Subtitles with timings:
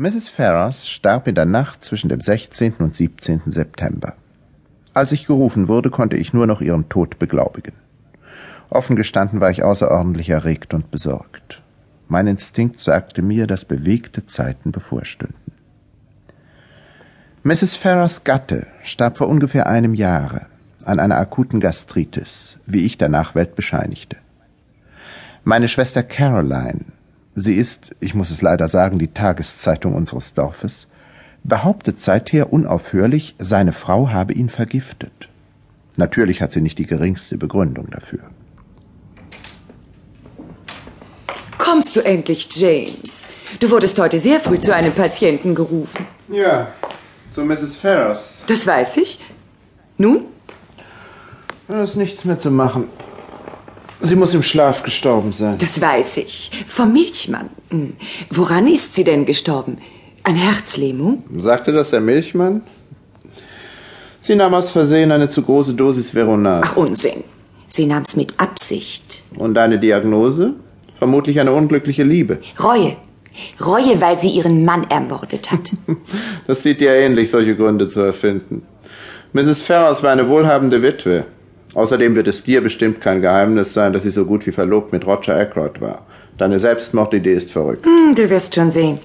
[0.00, 0.30] Mrs.
[0.30, 2.76] Ferrars starb in der Nacht zwischen dem 16.
[2.78, 3.42] und 17.
[3.44, 4.14] September.
[4.94, 7.74] Als ich gerufen wurde, konnte ich nur noch ihren Tod beglaubigen.
[8.70, 11.60] Offen gestanden war ich außerordentlich erregt und besorgt.
[12.08, 15.52] Mein Instinkt sagte mir, dass bewegte Zeiten bevorstünden.
[17.42, 17.74] Mrs.
[17.74, 20.46] Ferrars Gatte starb vor ungefähr einem Jahre
[20.82, 24.16] an einer akuten Gastritis, wie ich der Nachwelt bescheinigte.
[25.44, 26.86] Meine Schwester Caroline
[27.34, 30.88] sie ist, ich muss es leider sagen, die Tageszeitung unseres Dorfes,
[31.44, 35.28] behauptet seither unaufhörlich, seine Frau habe ihn vergiftet.
[35.96, 38.20] Natürlich hat sie nicht die geringste Begründung dafür.
[41.58, 43.28] Kommst du endlich, James?
[43.60, 46.06] Du wurdest heute sehr früh zu einem Patienten gerufen.
[46.28, 46.68] Ja,
[47.30, 47.76] zu Mrs.
[47.76, 48.44] Ferrars.
[48.46, 49.20] Das weiß ich.
[49.98, 50.24] Nun?
[51.68, 52.88] Da ist nichts mehr zu machen.
[54.02, 55.58] Sie muss im Schlaf gestorben sein.
[55.58, 56.50] Das weiß ich.
[56.66, 57.50] Vom Milchmann.
[57.70, 57.94] Hm.
[58.30, 59.78] Woran ist sie denn gestorben?
[60.22, 61.24] An Herzlähmung?
[61.38, 62.62] Sagte das der Milchmann?
[64.20, 66.62] Sie nahm aus Versehen eine zu große Dosis Veronal.
[66.64, 67.24] Ach, Unsinn.
[67.68, 69.22] Sie nahm's mit Absicht.
[69.36, 70.54] Und deine Diagnose?
[70.98, 72.38] Vermutlich eine unglückliche Liebe.
[72.62, 72.96] Reue.
[73.64, 75.72] Reue, weil sie ihren Mann ermordet hat.
[76.46, 78.62] das sieht dir ähnlich, solche Gründe zu erfinden.
[79.32, 79.62] Mrs.
[79.62, 81.24] Ferrars war eine wohlhabende Witwe.
[81.74, 85.06] Außerdem wird es dir bestimmt kein Geheimnis sein, dass sie so gut wie verlobt mit
[85.06, 86.06] Roger Ackroyd war.
[86.36, 87.86] Deine Selbstmordidee ist verrückt.
[87.86, 88.98] Hm, du wirst schon sehen.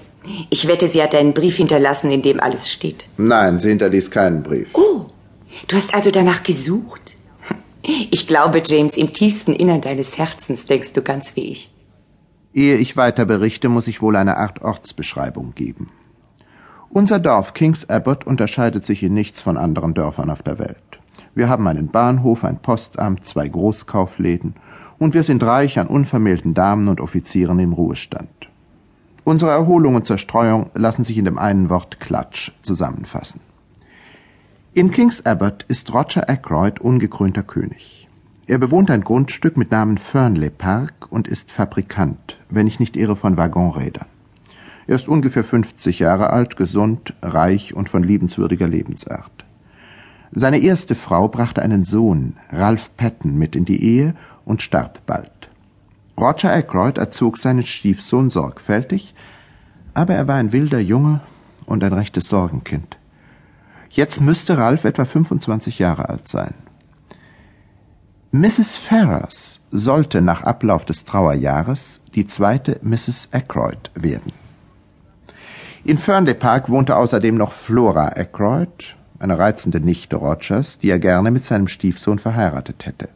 [0.50, 3.08] Ich wette, sie hat einen Brief hinterlassen, in dem alles steht.
[3.16, 4.70] Nein, sie hinterließ keinen Brief.
[4.74, 5.06] Oh,
[5.68, 7.16] du hast also danach gesucht?
[8.10, 11.70] Ich glaube, James, im tiefsten Innern deines Herzens denkst du ganz wie ich.
[12.52, 15.90] Ehe ich weiter berichte, muss ich wohl eine Art Ortsbeschreibung geben.
[16.88, 20.95] Unser Dorf Kings Abbott unterscheidet sich in nichts von anderen Dörfern auf der Welt.
[21.36, 24.54] Wir haben einen Bahnhof, ein Postamt, zwei Großkaufläden
[24.98, 28.30] und wir sind reich an unvermählten Damen und Offizieren im Ruhestand.
[29.22, 33.40] Unsere Erholung und Zerstreuung lassen sich in dem einen Wort Klatsch zusammenfassen.
[34.72, 38.08] In Kings Abbott ist Roger Ackroyd ungekrönter König.
[38.46, 43.14] Er bewohnt ein Grundstück mit Namen Fernley Park und ist Fabrikant, wenn ich nicht irre,
[43.14, 44.06] von Waggonrädern.
[44.86, 49.45] Er ist ungefähr 50 Jahre alt, gesund, reich und von liebenswürdiger Lebensart.
[50.32, 54.14] Seine erste Frau brachte einen Sohn, Ralph Patton, mit in die Ehe
[54.44, 55.30] und starb bald.
[56.18, 59.14] Roger Ackroyd erzog seinen Stiefsohn sorgfältig,
[59.94, 61.20] aber er war ein wilder Junge
[61.66, 62.96] und ein rechtes Sorgenkind.
[63.90, 66.54] Jetzt müsste Ralph etwa 25 Jahre alt sein.
[68.32, 68.76] Mrs.
[68.76, 73.30] Ferrars sollte nach Ablauf des Trauerjahres die zweite Mrs.
[73.32, 74.32] Ackroyd werden.
[75.84, 81.30] In Fernley Park wohnte außerdem noch Flora Ackroyd, eine reizende Nichte Rogers, die er gerne
[81.30, 83.08] mit seinem Stiefsohn verheiratet hätte.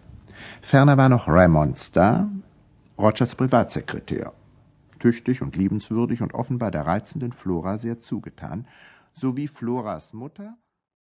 [0.60, 2.28] Ferner war noch Raymond Starr,
[2.98, 4.32] Rogers Privatsekretär.
[4.98, 8.66] Tüchtig und liebenswürdig und offenbar der reizenden Flora sehr zugetan,
[9.14, 10.56] sowie Floras Mutter